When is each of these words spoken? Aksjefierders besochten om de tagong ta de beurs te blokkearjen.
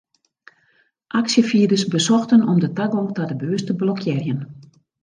Aksjefierders 1.19 1.85
besochten 1.87 2.47
om 2.49 2.59
de 2.63 2.73
tagong 2.79 3.09
ta 3.15 3.23
de 3.31 3.35
beurs 3.41 3.65
te 3.65 3.73
blokkearjen. 3.81 4.39